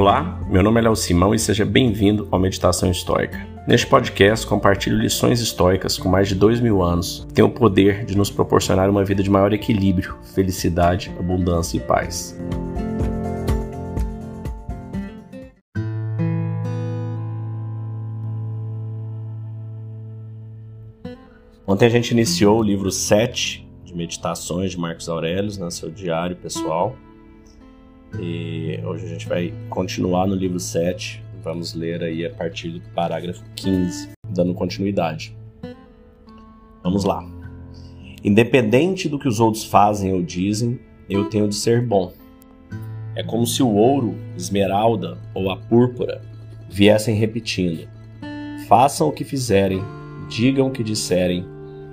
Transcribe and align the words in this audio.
Olá, 0.00 0.40
meu 0.48 0.62
nome 0.62 0.80
é 0.80 0.84
Léo 0.84 0.96
Simão 0.96 1.34
e 1.34 1.38
seja 1.38 1.62
bem-vindo 1.62 2.26
ao 2.30 2.40
Meditação 2.40 2.90
Histórica. 2.90 3.46
Neste 3.68 3.86
podcast, 3.86 4.46
compartilho 4.46 4.96
lições 4.96 5.42
históricas 5.42 5.98
com 5.98 6.08
mais 6.08 6.26
de 6.26 6.34
dois 6.34 6.58
mil 6.58 6.82
anos 6.82 7.26
que 7.28 7.34
têm 7.34 7.44
o 7.44 7.50
poder 7.50 8.06
de 8.06 8.16
nos 8.16 8.30
proporcionar 8.30 8.88
uma 8.88 9.04
vida 9.04 9.22
de 9.22 9.28
maior 9.28 9.52
equilíbrio, 9.52 10.16
felicidade, 10.34 11.12
abundância 11.18 11.76
e 11.76 11.80
paz. 11.80 12.34
Ontem 21.66 21.84
a 21.84 21.90
gente 21.90 22.12
iniciou 22.12 22.60
o 22.60 22.62
livro 22.62 22.90
7 22.90 23.68
de 23.84 23.94
Meditações 23.94 24.70
de 24.70 24.78
Marcos 24.78 25.10
Aurelius, 25.10 25.58
no 25.58 25.70
seu 25.70 25.90
diário 25.90 26.36
pessoal. 26.36 26.96
E 28.18 28.80
hoje 28.84 29.04
a 29.04 29.08
gente 29.08 29.28
vai 29.28 29.52
continuar 29.68 30.26
no 30.26 30.34
livro 30.34 30.58
7. 30.58 31.22
Vamos 31.42 31.74
ler 31.74 32.02
aí 32.02 32.26
a 32.26 32.30
partir 32.30 32.70
do 32.70 32.80
parágrafo 32.90 33.42
15, 33.56 34.10
dando 34.28 34.52
continuidade. 34.54 35.36
Vamos 36.82 37.04
lá. 37.04 37.24
Independente 38.22 39.08
do 39.08 39.18
que 39.18 39.28
os 39.28 39.40
outros 39.40 39.64
fazem 39.64 40.12
ou 40.12 40.22
dizem, 40.22 40.78
eu 41.08 41.28
tenho 41.30 41.48
de 41.48 41.54
ser 41.54 41.86
bom. 41.86 42.12
É 43.14 43.22
como 43.22 43.46
se 43.46 43.62
o 43.62 43.74
ouro, 43.74 44.14
esmeralda 44.36 45.18
ou 45.34 45.50
a 45.50 45.56
púrpura 45.56 46.22
viessem 46.68 47.14
repetindo: 47.14 47.88
Façam 48.68 49.08
o 49.08 49.12
que 49.12 49.24
fizerem, 49.24 49.82
digam 50.28 50.68
o 50.68 50.70
que 50.70 50.84
disserem, 50.84 51.44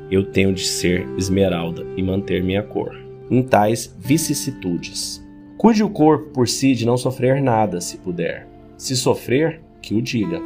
eu 0.09 0.31
tenho 0.31 0.53
de 0.53 0.65
ser 0.65 1.07
esmeralda 1.17 1.85
e 1.97 2.03
manter 2.03 2.43
minha 2.43 2.63
cor. 2.63 2.95
Em 3.29 3.43
tais 3.43 3.93
vicissitudes, 3.97 5.25
Cuide 5.57 5.83
o 5.83 5.89
corpo 5.89 6.29
por 6.29 6.47
si 6.47 6.75
de 6.75 6.85
não 6.85 6.95
sofrer 6.95 7.41
nada, 7.41 7.81
se 7.81 7.97
puder. 7.97 8.47
Se 8.77 8.95
sofrer, 8.95 9.59
que 9.81 9.95
o 9.95 10.01
diga. 10.03 10.39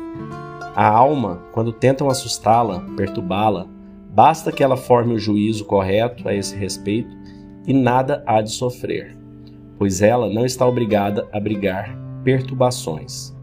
A 0.73 0.88
alma, 0.88 1.44
quando 1.52 1.73
tentam 1.73 2.09
assustá-la, 2.09 2.80
perturbá-la, 2.95 3.67
basta 4.09 4.54
que 4.54 4.64
ela 4.64 4.78
forme 4.78 5.14
o 5.14 5.20
juízo 5.20 5.66
correto 5.66 6.30
a 6.30 6.34
esse 6.34 6.56
respeito 6.56 7.14
e 7.67 7.73
nada 7.73 8.23
há 8.26 8.42
de 8.42 8.52
sofrer, 8.52 9.17
pois 9.78 10.02
ela 10.02 10.30
não 10.30 10.45
está 10.45 10.66
obrigada 10.66 11.28
a 11.34 11.39
brigar 11.42 11.94
perturbações. 12.23 13.36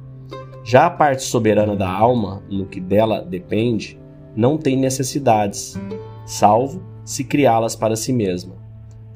Já 0.64 0.86
a 0.86 0.91
parte 0.91 1.22
soberana 1.22 1.77
da 1.77 1.91
alma, 1.91 2.42
no 2.50 2.64
que 2.64 2.80
dela 2.80 3.20
depende, 3.20 4.00
não 4.34 4.56
tem 4.56 4.74
necessidades, 4.74 5.78
salvo 6.24 6.83
se 7.05 7.24
criá-las 7.24 7.77
para 7.77 7.94
si 7.94 8.12
mesma 8.12 8.67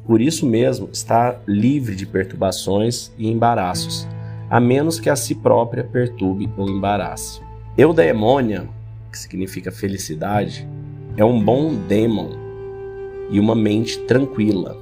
por 0.04 0.20
isso 0.20 0.46
mesmo, 0.46 0.88
está 0.92 1.38
livre 1.46 1.94
de 1.94 2.06
perturbações 2.06 3.12
e 3.16 3.28
embaraços, 3.30 4.06
a 4.50 4.58
menos 4.58 4.98
que 4.98 5.08
a 5.08 5.16
si 5.16 5.34
própria 5.34 5.84
perturbe 5.84 6.50
ou 6.56 6.68
embarace. 6.68 7.40
Eudaemônia, 7.78 8.68
que 9.10 9.18
significa 9.18 9.70
felicidade, 9.70 10.68
é 11.16 11.24
um 11.24 11.42
bom 11.42 11.74
demon 11.86 12.30
e 13.30 13.38
uma 13.38 13.54
mente 13.54 13.98
tranquila. 14.00 14.76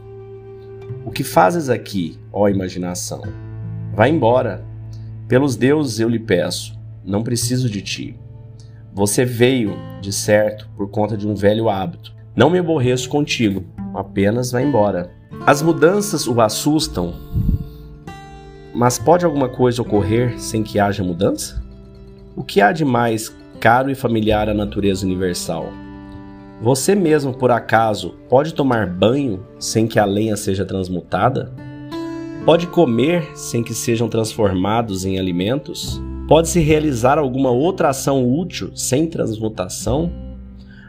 O 1.04 1.10
que 1.10 1.22
fazes 1.22 1.68
aqui, 1.68 2.18
ó 2.32 2.48
imaginação? 2.48 3.22
Vá 3.94 4.08
embora. 4.08 4.64
Pelos 5.28 5.54
deuses 5.54 6.00
eu 6.00 6.08
lhe 6.08 6.18
peço, 6.18 6.78
não 7.04 7.22
preciso 7.22 7.68
de 7.70 7.82
ti. 7.82 8.16
Você 8.92 9.24
veio, 9.24 9.76
de 10.00 10.12
certo, 10.12 10.68
por 10.76 10.88
conta 10.90 11.16
de 11.16 11.28
um 11.28 11.34
velho 11.34 11.68
hábito. 11.68 12.12
Não 12.34 12.50
me 12.50 12.58
aborreço 12.58 13.08
contigo, 13.08 13.64
apenas 13.94 14.52
vá 14.52 14.62
embora. 14.62 15.10
As 15.46 15.62
mudanças 15.62 16.26
o 16.26 16.40
assustam, 16.40 17.14
mas 18.74 18.98
pode 18.98 19.24
alguma 19.24 19.48
coisa 19.48 19.82
ocorrer 19.82 20.40
sem 20.40 20.62
que 20.62 20.78
haja 20.78 21.02
mudança? 21.02 21.62
O 22.36 22.44
que 22.44 22.60
há 22.60 22.72
de 22.72 22.84
mais 22.84 23.34
caro 23.58 23.90
e 23.90 23.94
familiar 23.94 24.48
à 24.48 24.54
natureza 24.54 25.04
universal? 25.04 25.68
Você 26.62 26.94
mesmo, 26.94 27.32
por 27.32 27.50
acaso, 27.50 28.14
pode 28.28 28.54
tomar 28.54 28.86
banho 28.86 29.44
sem 29.58 29.86
que 29.86 29.98
a 29.98 30.04
lenha 30.04 30.36
seja 30.36 30.64
transmutada? 30.64 31.52
Pode 32.44 32.66
comer 32.66 33.36
sem 33.36 33.62
que 33.62 33.74
sejam 33.74 34.08
transformados 34.08 35.04
em 35.04 35.18
alimentos? 35.18 36.00
Pode-se 36.28 36.60
realizar 36.60 37.18
alguma 37.18 37.50
outra 37.50 37.88
ação 37.88 38.30
útil 38.30 38.70
sem 38.74 39.06
transmutação? 39.06 40.12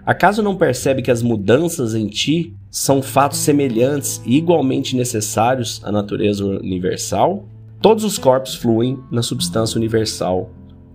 Acaso 0.06 0.44
não 0.44 0.56
percebe 0.56 1.02
que 1.02 1.12
as 1.12 1.22
mudanças 1.22 1.96
em 1.96 2.08
ti 2.08 2.56
são 2.72 3.02
fatos 3.02 3.40
semelhantes 3.40 4.22
e 4.26 4.38
igualmente 4.38 4.96
necessários 4.96 5.82
à 5.84 5.92
natureza 5.92 6.46
universal? 6.46 7.44
Todos 7.82 8.06
os 8.06 8.18
corpos 8.18 8.56
fluem 8.56 8.98
na 9.12 9.22
substância 9.22 9.78
universal, 9.78 10.50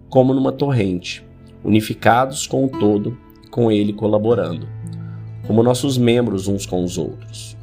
como 0.09 0.33
numa 0.33 0.53
torrente, 0.53 1.23
unificados 1.63 2.47
com 2.47 2.65
o 2.65 2.69
todo 2.69 3.19
com 3.51 3.71
ele 3.71 3.93
colaborando, 3.93 4.67
como 5.47 5.63
nossos 5.63 5.97
membros 5.97 6.49
uns 6.49 6.67
com 6.67 6.83
os 6.83 6.99
outros. 6.99 7.57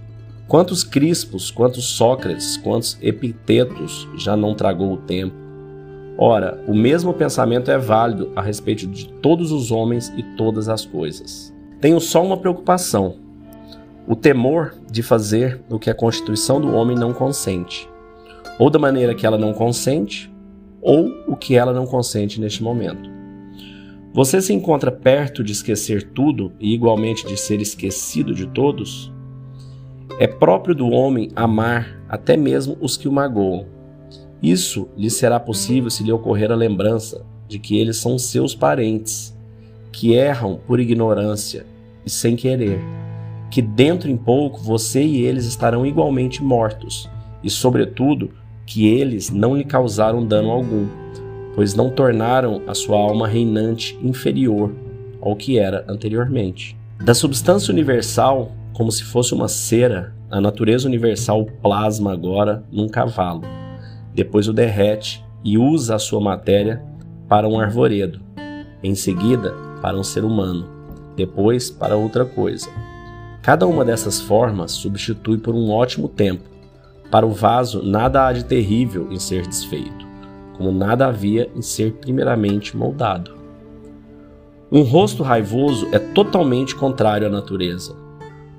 Quantos 0.47 0.83
Crispos, 0.83 1.51
quantos 1.51 1.85
Sócrates, 1.85 2.57
quantos 2.57 2.97
Epitetos 3.01 4.07
já 4.15 4.35
não 4.35 4.55
tragou 4.55 4.93
o 4.93 4.97
tempo? 4.97 5.35
Ora, 6.17 6.63
o 6.67 6.73
mesmo 6.73 7.13
pensamento 7.13 7.71
é 7.71 7.77
válido 7.77 8.31
a 8.35 8.41
respeito 8.41 8.85
de 8.87 9.07
todos 9.13 9.51
os 9.51 9.71
homens 9.71 10.13
e 10.15 10.21
todas 10.35 10.69
as 10.69 10.85
coisas. 10.85 11.53
Tenho 11.79 11.99
só 11.99 12.23
uma 12.23 12.37
preocupação: 12.37 13.22
o 14.07 14.15
temor 14.15 14.75
de 14.91 15.01
fazer 15.01 15.61
o 15.69 15.79
que 15.79 15.89
a 15.89 15.95
constituição 15.95 16.59
do 16.59 16.73
homem 16.73 16.95
não 16.95 17.13
consente, 17.13 17.89
ou 18.59 18.69
da 18.69 18.79
maneira 18.79 19.15
que 19.15 19.25
ela 19.25 19.37
não 19.37 19.53
consente, 19.53 20.31
ou 20.81 21.09
o 21.27 21.35
que 21.35 21.55
ela 21.55 21.73
não 21.73 21.85
consente 21.85 22.39
neste 22.39 22.61
momento. 22.61 23.09
Você 24.13 24.41
se 24.41 24.53
encontra 24.53 24.91
perto 24.91 25.43
de 25.43 25.51
esquecer 25.51 26.03
tudo 26.03 26.51
e 26.59 26.73
igualmente 26.73 27.25
de 27.25 27.37
ser 27.37 27.61
esquecido 27.61 28.33
de 28.33 28.45
todos? 28.47 29.11
É 30.19 30.27
próprio 30.27 30.75
do 30.75 30.89
homem 30.89 31.31
amar 31.35 31.99
até 32.07 32.37
mesmo 32.37 32.77
os 32.79 32.95
que 32.95 33.07
o 33.07 33.11
magoam 33.11 33.65
isso 34.43 34.89
lhe 34.97 35.09
será 35.09 35.39
possível 35.39 35.89
se 35.89 36.03
lhe 36.03 36.11
ocorrer 36.11 36.51
a 36.51 36.55
lembrança 36.55 37.25
de 37.47 37.57
que 37.57 37.79
eles 37.79 37.95
são 37.95 38.19
seus 38.19 38.53
parentes, 38.53 39.33
que 39.89 40.15
erram 40.15 40.59
por 40.67 40.81
ignorância 40.81 41.65
e 42.05 42.09
sem 42.09 42.35
querer, 42.35 42.81
que 43.53 43.61
dentro 43.61 44.09
em 44.09 44.17
pouco 44.17 44.59
você 44.59 45.03
e 45.03 45.21
eles 45.21 45.45
estarão 45.45 45.85
igualmente 45.85 46.43
mortos, 46.43 47.07
e, 47.43 47.51
sobretudo, 47.51 48.31
que 48.65 48.87
eles 48.87 49.29
não 49.29 49.55
lhe 49.55 49.63
causaram 49.63 50.25
dano 50.25 50.49
algum, 50.49 50.87
pois 51.53 51.75
não 51.75 51.91
tornaram 51.91 52.63
a 52.65 52.73
sua 52.73 52.97
alma 52.97 53.27
reinante 53.27 53.95
inferior 54.01 54.73
ao 55.21 55.35
que 55.35 55.59
era 55.59 55.85
anteriormente. 55.87 56.75
Da 56.99 57.13
substância 57.13 57.71
universal, 57.71 58.51
como 58.73 58.91
se 58.91 59.03
fosse 59.03 59.35
uma 59.35 59.47
cera, 59.47 60.15
a 60.31 60.41
natureza 60.41 60.87
universal 60.87 61.45
plasma 61.61 62.11
agora 62.11 62.63
num 62.71 62.89
cavalo 62.89 63.43
depois 64.15 64.47
o 64.47 64.53
derrete 64.53 65.23
e 65.43 65.59
usa 65.59 65.93
a 65.93 65.99
sua 65.99 66.19
matéria 66.19 66.83
para 67.29 67.47
um 67.47 67.59
arvoredo, 67.59 68.19
em 68.81 68.95
seguida 68.95 69.53
para 69.79 69.95
um 69.95 70.03
ser 70.03 70.23
humano, 70.23 70.67
depois 71.15 71.69
para 71.69 71.95
outra 71.95 72.25
coisa. 72.25 72.69
Cada 73.43 73.67
uma 73.67 73.83
dessas 73.83 74.21
formas 74.21 74.71
substitui 74.71 75.37
por 75.37 75.53
um 75.53 75.69
ótimo 75.69 76.07
tempo. 76.07 76.49
Para 77.11 77.25
o 77.25 77.31
vaso, 77.31 77.83
nada 77.83 78.25
há 78.25 78.31
de 78.31 78.45
terrível 78.45 79.11
em 79.11 79.19
ser 79.19 79.45
desfeito, 79.45 80.07
como 80.57 80.71
nada 80.71 81.07
havia 81.07 81.51
em 81.53 81.61
ser 81.61 81.91
primeiramente 81.95 82.77
moldado. 82.77 83.35
Um 84.71 84.81
rosto 84.81 85.23
raivoso 85.23 85.89
é 85.91 85.99
totalmente 85.99 86.73
contrário 86.73 87.27
à 87.27 87.29
natureza. 87.29 87.97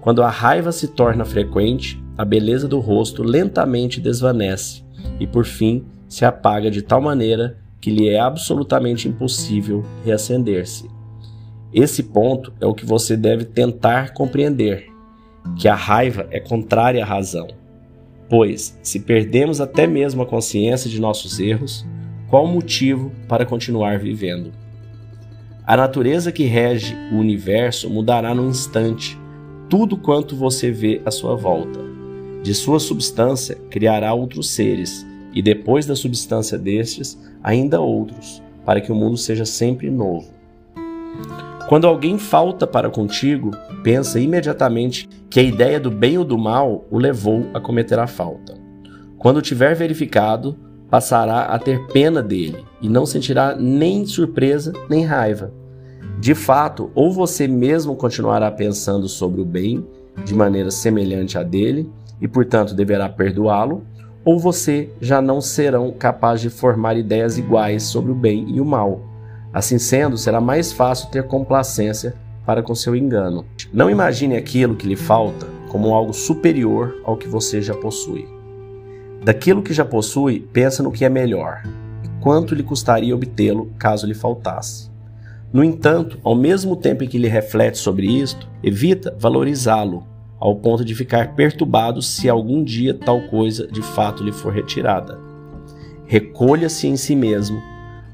Quando 0.02 0.22
a 0.22 0.28
raiva 0.28 0.70
se 0.70 0.88
torna 0.88 1.24
frequente, 1.24 2.04
a 2.18 2.24
beleza 2.24 2.68
do 2.68 2.78
rosto 2.78 3.22
lentamente 3.22 4.02
desvanece 4.02 4.84
e, 5.18 5.26
por 5.26 5.46
fim, 5.46 5.82
se 6.06 6.26
apaga 6.26 6.70
de 6.70 6.82
tal 6.82 7.00
maneira 7.00 7.56
que 7.80 7.90
lhe 7.90 8.10
é 8.10 8.20
absolutamente 8.20 9.08
impossível 9.08 9.82
reacender-se. 10.04 10.93
Esse 11.74 12.04
ponto 12.04 12.52
é 12.60 12.66
o 12.66 12.72
que 12.72 12.86
você 12.86 13.16
deve 13.16 13.44
tentar 13.44 14.14
compreender, 14.14 14.86
que 15.58 15.66
a 15.66 15.74
raiva 15.74 16.28
é 16.30 16.38
contrária 16.38 17.02
à 17.02 17.06
razão. 17.06 17.48
Pois, 18.30 18.78
se 18.80 19.00
perdemos 19.00 19.60
até 19.60 19.84
mesmo 19.84 20.22
a 20.22 20.26
consciência 20.26 20.88
de 20.88 21.00
nossos 21.00 21.40
erros, 21.40 21.84
qual 22.30 22.44
o 22.44 22.48
motivo 22.48 23.10
para 23.28 23.44
continuar 23.44 23.98
vivendo? 23.98 24.52
A 25.66 25.76
natureza 25.76 26.30
que 26.30 26.44
rege 26.44 26.94
o 27.10 27.16
universo 27.16 27.90
mudará 27.90 28.32
num 28.32 28.50
instante 28.50 29.18
tudo 29.68 29.96
quanto 29.96 30.36
você 30.36 30.70
vê 30.70 31.02
à 31.04 31.10
sua 31.10 31.34
volta. 31.34 31.80
De 32.44 32.54
sua 32.54 32.78
substância 32.78 33.56
criará 33.68 34.14
outros 34.14 34.50
seres, 34.50 35.04
e 35.32 35.42
depois 35.42 35.86
da 35.86 35.96
substância 35.96 36.56
destes, 36.56 37.18
ainda 37.42 37.80
outros, 37.80 38.40
para 38.64 38.80
que 38.80 38.92
o 38.92 38.94
mundo 38.94 39.16
seja 39.16 39.44
sempre 39.44 39.90
novo. 39.90 40.32
Quando 41.68 41.86
alguém 41.86 42.18
falta 42.18 42.66
para 42.66 42.90
contigo, 42.90 43.50
pensa 43.82 44.20
imediatamente 44.20 45.08
que 45.30 45.40
a 45.40 45.42
ideia 45.42 45.80
do 45.80 45.90
bem 45.90 46.18
ou 46.18 46.24
do 46.24 46.36
mal 46.36 46.84
o 46.90 46.98
levou 46.98 47.46
a 47.54 47.60
cometer 47.60 47.98
a 47.98 48.06
falta. 48.06 48.54
Quando 49.16 49.40
tiver 49.40 49.74
verificado, 49.74 50.58
passará 50.90 51.44
a 51.46 51.58
ter 51.58 51.86
pena 51.86 52.22
dele 52.22 52.62
e 52.82 52.88
não 52.88 53.06
sentirá 53.06 53.56
nem 53.56 54.04
surpresa 54.04 54.74
nem 54.90 55.04
raiva. 55.04 55.52
De 56.20 56.34
fato, 56.34 56.90
ou 56.94 57.10
você 57.10 57.48
mesmo 57.48 57.96
continuará 57.96 58.50
pensando 58.50 59.08
sobre 59.08 59.40
o 59.40 59.44
bem 59.44 59.86
de 60.22 60.34
maneira 60.34 60.70
semelhante 60.70 61.38
à 61.38 61.42
dele 61.42 61.90
e, 62.20 62.28
portanto, 62.28 62.74
deverá 62.74 63.08
perdoá-lo, 63.08 63.86
ou 64.22 64.38
você 64.38 64.90
já 65.00 65.20
não 65.20 65.40
serão 65.40 65.90
capazes 65.92 66.42
de 66.42 66.50
formar 66.50 66.96
ideias 66.96 67.38
iguais 67.38 67.84
sobre 67.84 68.12
o 68.12 68.14
bem 68.14 68.46
e 68.50 68.60
o 68.60 68.64
mal. 68.64 69.13
Assim 69.54 69.78
sendo, 69.78 70.18
será 70.18 70.40
mais 70.40 70.72
fácil 70.72 71.08
ter 71.10 71.28
complacência 71.28 72.16
para 72.44 72.60
com 72.60 72.74
seu 72.74 72.96
engano. 72.96 73.46
Não 73.72 73.88
imagine 73.88 74.36
aquilo 74.36 74.74
que 74.74 74.86
lhe 74.86 74.96
falta 74.96 75.46
como 75.68 75.94
algo 75.94 76.12
superior 76.12 77.00
ao 77.04 77.16
que 77.16 77.28
você 77.28 77.62
já 77.62 77.74
possui. 77.74 78.26
Daquilo 79.24 79.62
que 79.62 79.72
já 79.72 79.84
possui, 79.84 80.40
pensa 80.52 80.82
no 80.82 80.90
que 80.90 81.04
é 81.04 81.08
melhor 81.08 81.62
e 82.02 82.08
quanto 82.20 82.54
lhe 82.54 82.64
custaria 82.64 83.14
obtê-lo 83.14 83.72
caso 83.78 84.06
lhe 84.06 84.12
faltasse. 84.12 84.90
No 85.52 85.62
entanto, 85.62 86.18
ao 86.24 86.34
mesmo 86.34 86.74
tempo 86.74 87.04
em 87.04 87.08
que 87.08 87.16
ele 87.16 87.28
reflete 87.28 87.78
sobre 87.78 88.08
isto, 88.08 88.48
evita 88.60 89.14
valorizá-lo, 89.16 90.04
ao 90.38 90.56
ponto 90.56 90.84
de 90.84 90.96
ficar 90.96 91.34
perturbado 91.36 92.02
se 92.02 92.28
algum 92.28 92.62
dia 92.62 92.92
tal 92.92 93.22
coisa 93.28 93.68
de 93.68 93.80
fato 93.80 94.24
lhe 94.24 94.32
for 94.32 94.52
retirada. 94.52 95.16
Recolha-se 96.06 96.88
em 96.88 96.96
si 96.96 97.14
mesmo, 97.14 97.62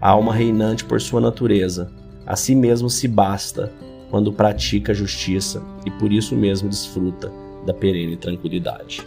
a 0.00 0.10
alma 0.10 0.34
reinante 0.34 0.84
por 0.84 1.00
sua 1.00 1.20
natureza, 1.20 1.92
a 2.26 2.36
si 2.36 2.54
mesmo 2.54 2.88
se 2.88 3.06
basta 3.06 3.72
quando 4.10 4.32
pratica 4.32 4.92
a 4.92 4.94
justiça 4.94 5.62
e 5.84 5.90
por 5.90 6.12
isso 6.12 6.34
mesmo 6.34 6.68
desfruta 6.68 7.30
da 7.66 7.74
perene 7.74 8.16
tranquilidade. 8.16 9.06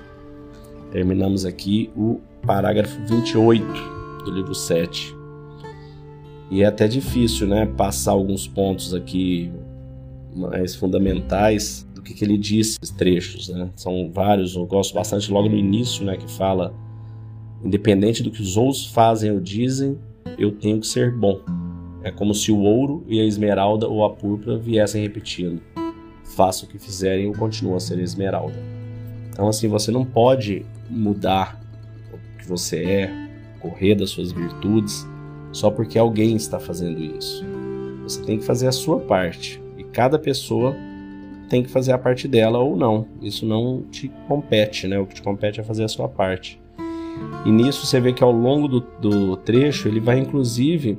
Terminamos 0.92 1.46
aqui 1.46 1.90
o 1.96 2.22
parágrafo 2.46 3.00
28 3.08 3.66
do 4.24 4.32
livro 4.32 4.54
7 4.54 5.16
e 6.52 6.62
é 6.62 6.66
até 6.66 6.88
difícil, 6.88 7.48
né, 7.48 7.66
passar 7.66 8.12
alguns 8.12 8.48
pontos 8.48 8.94
aqui 8.94 9.52
mais 10.36 10.76
fundamentais 10.76 11.88
do 11.96 12.02
que, 12.02 12.14
que 12.14 12.24
ele 12.24 12.38
disse, 12.38 12.78
esses 12.82 12.96
trechos, 12.96 13.50
né? 13.50 13.70
São 13.76 14.12
vários, 14.12 14.56
eu 14.56 14.66
gosto 14.66 14.94
bastante 14.94 15.32
logo 15.32 15.50
no 15.50 15.56
início, 15.56 16.06
né, 16.06 16.16
que 16.16 16.30
fala 16.30 16.74
independente 17.64 18.22
do 18.22 18.30
que 18.30 18.42
os 18.42 18.58
outros 18.58 18.86
fazem 18.88 19.32
ou 19.32 19.40
dizem, 19.40 19.98
eu 20.38 20.52
tenho 20.52 20.80
que 20.80 20.88
ser 20.88 21.12
bom. 21.12 21.42
É 22.04 22.12
como 22.12 22.34
se 22.34 22.52
o 22.52 22.60
ouro 22.60 23.04
e 23.08 23.20
a 23.20 23.26
esmeralda 23.26 23.88
ou 23.88 24.04
a 24.04 24.10
púrpura 24.10 24.58
viessem 24.58 25.02
repetindo. 25.02 25.62
Faça 26.36 26.66
o 26.66 26.68
que 26.68 26.78
fizerem, 26.78 27.26
eu 27.26 27.34
continuo 27.34 27.76
a 27.76 27.80
ser 27.80 28.00
esmeralda. 28.00 28.56
Então, 29.30 29.48
assim, 29.48 29.68
você 29.68 29.92
não 29.92 30.06
pode 30.06 30.66
mudar 30.90 31.60
o 32.12 32.38
que 32.38 32.48
você 32.48 32.84
é, 32.84 33.30
correr 33.60 33.96
das 33.96 34.10
suas 34.10 34.32
virtudes, 34.32 35.08
só 35.52 35.72
porque 35.72 35.98
alguém 35.98 36.36
está 36.36 36.60
fazendo 36.60 37.00
isso. 37.00 37.44
Você 38.04 38.22
tem 38.24 38.38
que 38.38 38.44
fazer 38.44 38.68
a 38.68 38.72
sua 38.72 39.00
parte. 39.00 39.62
E 39.78 39.84
cada 39.84 40.20
pessoa 40.20 40.76
tem 41.50 41.64
que 41.64 41.70
fazer 41.70 41.94
a 41.94 41.98
parte 41.98 42.28
dela 42.28 42.60
ou 42.60 42.76
não. 42.76 43.08
Isso 43.22 43.46
não 43.46 43.84
te 43.90 44.12
compete, 44.28 44.88
né? 44.88 45.00
O 45.00 45.06
que 45.06 45.16
te 45.16 45.22
compete 45.22 45.60
é 45.60 45.64
fazer 45.64 45.84
a 45.84 45.88
sua 45.88 46.10
parte. 46.10 46.60
E 47.46 47.52
nisso 47.52 47.86
você 47.86 48.00
vê 48.00 48.14
que 48.14 48.24
ao 48.24 48.32
longo 48.32 48.68
do, 48.68 48.80
do 49.02 49.38
trecho 49.38 49.88
ele 49.88 50.00
vai 50.00 50.20
inclusive 50.20 50.98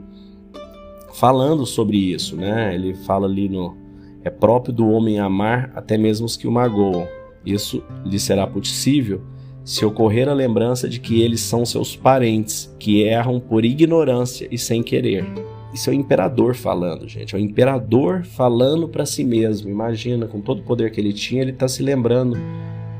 falando 1.14 1.64
sobre 1.64 1.96
isso, 1.96 2.36
né? 2.36 2.74
Ele 2.74 2.94
fala 2.94 3.26
ali 3.26 3.48
no 3.48 3.76
é 4.22 4.30
próprio 4.30 4.72
do 4.72 4.88
homem 4.88 5.18
amar 5.18 5.70
até 5.74 5.98
mesmo 5.98 6.26
os 6.26 6.36
que 6.36 6.48
o 6.48 6.52
magoam. 6.52 7.06
Isso 7.44 7.82
lhe 8.04 8.18
será 8.18 8.46
possível 8.46 9.22
se 9.62 9.84
ocorrer 9.84 10.28
a 10.28 10.34
lembrança 10.34 10.88
de 10.88 11.00
que 11.00 11.22
eles 11.22 11.40
são 11.40 11.64
seus 11.64 11.96
parentes, 11.96 12.74
que 12.78 13.02
erram 13.02 13.40
por 13.40 13.64
ignorância 13.64 14.48
e 14.50 14.58
sem 14.58 14.82
querer. 14.82 15.24
Isso 15.72 15.90
é 15.90 15.92
o 15.92 15.96
imperador 15.96 16.54
falando, 16.54 17.08
gente. 17.08 17.34
É 17.34 17.38
o 17.38 17.40
imperador 17.40 18.24
falando 18.24 18.88
para 18.88 19.04
si 19.04 19.24
mesmo. 19.24 19.68
Imagina, 19.68 20.26
com 20.26 20.40
todo 20.40 20.60
o 20.60 20.62
poder 20.62 20.90
que 20.90 21.00
ele 21.00 21.12
tinha, 21.12 21.42
ele 21.42 21.50
está 21.50 21.66
se 21.66 21.82
lembrando 21.82 22.36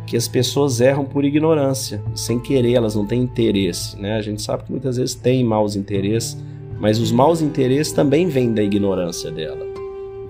que 0.06 0.16
as 0.16 0.28
pessoas 0.28 0.80
erram 0.80 1.04
por 1.04 1.24
ignorância, 1.24 2.02
sem 2.14 2.38
querer, 2.38 2.74
elas 2.74 2.94
não 2.94 3.06
têm 3.06 3.22
interesse. 3.22 4.00
Né? 4.00 4.14
A 4.16 4.22
gente 4.22 4.42
sabe 4.42 4.64
que 4.64 4.70
muitas 4.70 4.96
vezes 4.96 5.14
tem 5.14 5.44
maus 5.44 5.76
interesses, 5.76 6.36
mas 6.78 6.98
os 6.98 7.10
maus 7.10 7.40
interesses 7.40 7.92
também 7.92 8.26
vêm 8.26 8.52
da 8.52 8.62
ignorância 8.62 9.30
dela. 9.30 9.64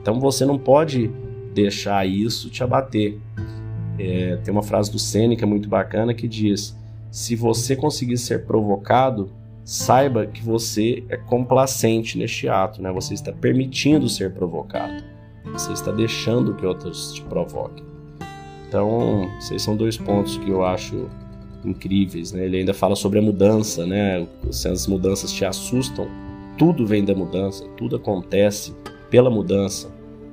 Então 0.00 0.20
você 0.20 0.44
não 0.44 0.58
pode 0.58 1.10
deixar 1.52 2.06
isso 2.06 2.50
te 2.50 2.62
abater. 2.62 3.18
É, 3.98 4.36
tem 4.44 4.52
uma 4.52 4.62
frase 4.62 4.90
do 4.90 4.98
Sêneca 4.98 5.46
muito 5.46 5.68
bacana 5.68 6.12
que 6.12 6.28
diz: 6.28 6.76
se 7.10 7.34
você 7.34 7.74
conseguir 7.74 8.18
ser 8.18 8.44
provocado, 8.44 9.30
saiba 9.64 10.26
que 10.26 10.42
você 10.42 11.02
é 11.08 11.16
complacente 11.16 12.18
neste 12.18 12.48
ato, 12.48 12.82
né? 12.82 12.92
Você 12.92 13.14
está 13.14 13.32
permitindo 13.32 14.08
ser 14.08 14.32
provocado. 14.32 15.02
Você 15.52 15.72
está 15.72 15.90
deixando 15.90 16.54
que 16.54 16.66
outros 16.66 17.12
te 17.12 17.22
provoquem. 17.22 17.93
Então, 18.74 19.30
esses 19.38 19.62
são 19.62 19.76
dois 19.76 19.96
pontos 19.96 20.36
que 20.36 20.50
eu 20.50 20.64
acho 20.64 21.08
incríveis, 21.64 22.32
né? 22.32 22.44
Ele 22.44 22.56
ainda 22.56 22.74
fala 22.74 22.96
sobre 22.96 23.20
a 23.20 23.22
mudança, 23.22 23.86
né? 23.86 24.26
Se 24.50 24.66
as 24.66 24.88
mudanças 24.88 25.30
te 25.30 25.44
assustam, 25.44 26.08
tudo 26.58 26.84
vem 26.84 27.04
da 27.04 27.14
mudança, 27.14 27.64
tudo 27.76 27.94
acontece 27.94 28.74
pela 29.08 29.30
mudança, 29.30 29.88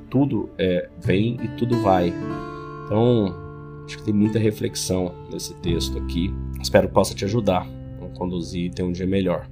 tudo 0.10 0.50
é, 0.58 0.90
vem 1.00 1.38
e 1.44 1.48
tudo 1.50 1.80
vai. 1.84 2.12
Então, 2.86 3.32
Acho 3.86 3.98
que 3.98 4.04
tem 4.06 4.14
muita 4.14 4.40
reflexão 4.40 5.14
nesse 5.30 5.54
texto 5.56 5.98
aqui. 5.98 6.34
Espero 6.62 6.88
que 6.88 6.94
possa 6.94 7.14
te 7.14 7.26
ajudar 7.26 7.68
a 8.02 8.18
conduzir 8.18 8.66
e 8.66 8.70
ter 8.70 8.84
um 8.84 8.92
dia 8.92 9.06
melhor. 9.06 9.48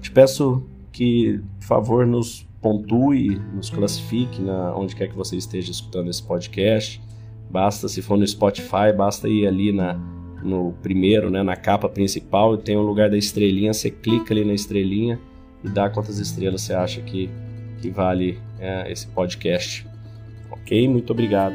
Te 0.00 0.10
peço 0.10 0.64
que, 0.90 1.40
por 1.60 1.66
favor, 1.66 2.06
nos 2.06 2.46
pontue, 2.60 3.40
nos 3.54 3.70
classifique 3.70 4.42
na, 4.42 4.74
onde 4.74 4.96
quer 4.96 5.08
que 5.08 5.16
você 5.16 5.36
esteja 5.36 5.70
escutando 5.70 6.10
esse 6.10 6.22
podcast. 6.22 7.00
Basta, 7.52 7.86
se 7.86 8.00
for 8.00 8.16
no 8.16 8.26
Spotify, 8.26 8.96
basta 8.96 9.28
ir 9.28 9.46
ali 9.46 9.72
na, 9.72 10.00
no 10.42 10.72
primeiro, 10.82 11.30
né, 11.30 11.42
na 11.42 11.54
capa 11.54 11.86
principal, 11.86 12.54
e 12.54 12.58
tem 12.58 12.78
um 12.78 12.82
lugar 12.82 13.10
da 13.10 13.18
estrelinha, 13.18 13.74
você 13.74 13.90
clica 13.90 14.32
ali 14.32 14.42
na 14.42 14.54
estrelinha 14.54 15.20
e 15.62 15.68
dá 15.68 15.90
quantas 15.90 16.18
estrelas 16.18 16.62
você 16.62 16.72
acha 16.72 17.02
que, 17.02 17.28
que 17.80 17.90
vale 17.90 18.38
é, 18.58 18.90
esse 18.90 19.06
podcast. 19.06 19.86
Ok? 20.50 20.88
Muito 20.88 21.12
obrigado. 21.12 21.54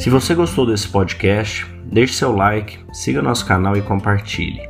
Se 0.00 0.08
você 0.08 0.34
gostou 0.34 0.66
desse 0.66 0.88
podcast, 0.88 1.66
deixe 1.84 2.14
seu 2.14 2.32
like, 2.32 2.78
siga 2.92 3.20
nosso 3.22 3.46
canal 3.46 3.76
e 3.76 3.82
compartilhe. 3.82 4.69